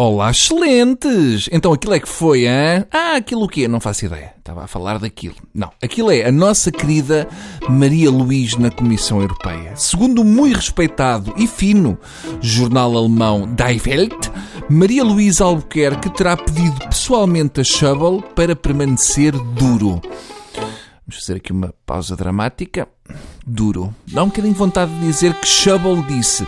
[0.00, 1.48] Olá, excelentes!
[1.50, 2.84] Então aquilo é que foi, hein?
[2.88, 3.66] Ah, aquilo o quê?
[3.66, 4.32] Não faço ideia.
[4.38, 5.34] Estava a falar daquilo.
[5.52, 7.26] Não, aquilo é a nossa querida
[7.68, 9.74] Maria Luís na Comissão Europeia.
[9.74, 11.98] Segundo o muito respeitado e fino
[12.40, 14.28] jornal alemão Die Welt,
[14.70, 20.00] Maria Luís Albuquerque terá pedido pessoalmente a Schubble para permanecer duro.
[21.04, 22.86] Vamos fazer aqui uma pausa dramática.
[23.44, 23.92] Duro.
[24.06, 26.46] Dá um bocadinho de vontade de dizer que Schubble disse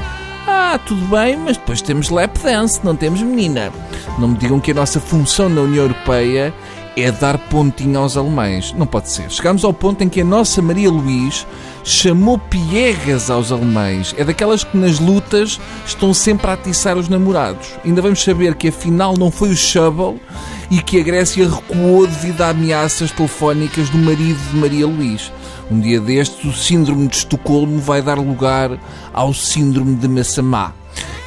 [0.75, 3.73] ah, tudo bem, mas depois temos lap dance, não temos menina.
[4.21, 6.55] Não me digam que a nossa função na União Europeia
[6.97, 8.73] é dar pontinho aos alemães.
[8.73, 9.29] Não pode ser.
[9.33, 11.45] Chegamos ao ponto em que a nossa Maria Luís
[11.83, 14.15] chamou piegas aos alemães.
[14.17, 17.73] É daquelas que nas lutas estão sempre a atiçar os namorados.
[17.85, 20.21] Ainda vamos saber que afinal não foi o Schubble
[20.71, 25.33] e que a Grécia recuou devido a ameaças telefónicas do marido de Maria Luís.
[25.71, 28.79] Um dia destes, o síndrome de Estocolmo vai dar lugar
[29.13, 30.73] ao síndrome de Massamá.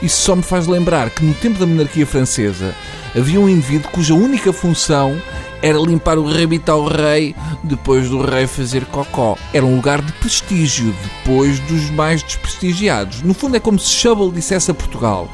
[0.02, 2.73] Isso só me faz lembrar que no tempo da monarquia francesa
[3.16, 5.17] havia um indivíduo cuja única função
[5.61, 9.38] era limpar o rabito ao rei depois do rei fazer cocó.
[9.53, 13.22] Era um lugar de prestígio depois dos mais desprestigiados.
[13.22, 15.30] No fundo é como se Schubble dissesse a Portugal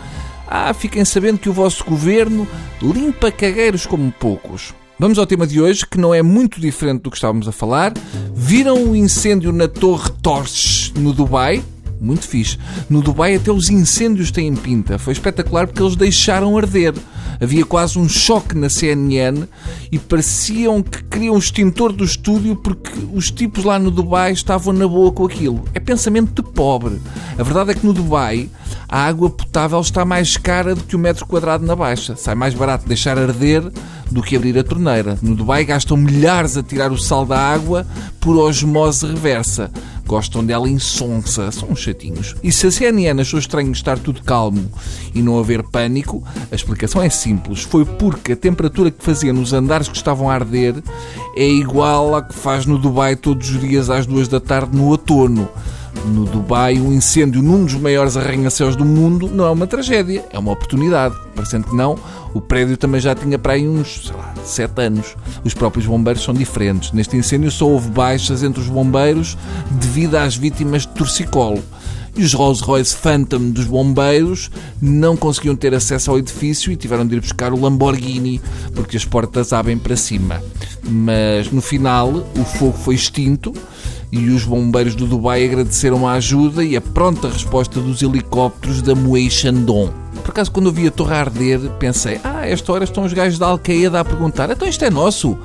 [0.51, 2.47] ah, fiquem sabendo que o vosso governo
[2.81, 4.73] limpa cagueiros como poucos.
[4.97, 7.93] Vamos ao tema de hoje, que não é muito diferente do que estávamos a falar.
[8.33, 11.63] Viram o incêndio na Torre Torres, no Dubai?
[12.01, 12.57] Muito fixe.
[12.89, 14.97] No Dubai até os incêndios têm pinta.
[14.97, 16.95] Foi espetacular porque eles deixaram arder.
[17.39, 19.45] Havia quase um choque na CNN
[19.91, 24.73] e pareciam que queriam o extintor do estúdio porque os tipos lá no Dubai estavam
[24.73, 25.63] na boa com aquilo.
[25.73, 26.99] É pensamento de pobre.
[27.37, 28.49] A verdade é que no Dubai
[28.89, 32.15] a água potável está mais cara do que o metro quadrado na Baixa.
[32.15, 33.71] Sai mais barato deixar arder
[34.09, 35.15] do que abrir a torneira.
[35.21, 37.85] No Dubai gastam milhares a tirar o sal da água
[38.19, 39.69] por osmose reversa.
[40.07, 42.35] Gostam dela insonsa, são chatinhos.
[42.41, 44.71] E se a CNN achou estranho estar tudo calmo
[45.13, 47.61] e não haver pânico, a explicação é simples.
[47.61, 50.81] Foi porque a temperatura que fazia nos andares que estavam a arder
[51.35, 54.87] é igual à que faz no Dubai todos os dias às duas da tarde no
[54.87, 55.47] outono.
[56.05, 60.39] No Dubai, um incêndio num dos maiores arranha-céus do mundo não é uma tragédia, é
[60.39, 61.15] uma oportunidade.
[61.35, 61.97] Parecendo que não,
[62.33, 65.15] o prédio também já tinha para aí uns, sei lá, sete anos.
[65.43, 66.91] Os próprios bombeiros são diferentes.
[66.91, 69.37] Neste incêndio só houve baixas entre os bombeiros
[69.71, 71.63] devido às vítimas de torcicolo.
[72.15, 74.49] E os Rolls-Royce Phantom dos bombeiros
[74.81, 78.41] não conseguiam ter acesso ao edifício e tiveram de ir buscar o Lamborghini
[78.73, 80.41] porque as portas abrem para cima.
[80.83, 83.53] Mas no final o fogo foi extinto
[84.11, 88.95] e os bombeiros do Dubai agradeceram a ajuda e a pronta resposta dos helicópteros da
[88.95, 89.91] Moei Shandong.
[90.23, 93.37] Por acaso, quando eu vi a torre arder, pensei: ah, esta hora estão os gajos
[93.37, 95.37] da Al-Qaeda a perguntar: então isto é nosso?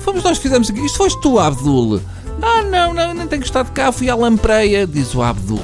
[0.00, 0.84] Fomos nós que fizemos aqui.
[0.84, 2.00] Isto foste tu, Abdul?
[2.42, 5.60] Ah, não, não, nem tenho estado cá, fui à lampreia, diz o Abdul.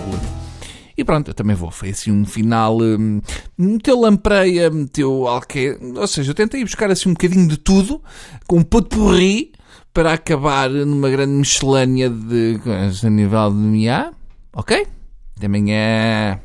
[0.96, 1.70] E pronto, eu também vou.
[1.70, 2.78] Foi assim um final.
[2.80, 3.20] Hum,
[3.58, 6.00] meteu lampreia, meteu Al-Qaeda.
[6.00, 8.00] Ou seja, eu tentei buscar assim um bocadinho de tudo,
[8.46, 9.52] com um pot porri
[9.96, 12.60] para acabar numa grande miscelânea de
[13.02, 14.12] a nível de Miá.
[14.52, 14.86] Ok?
[15.34, 16.38] Até amanhã.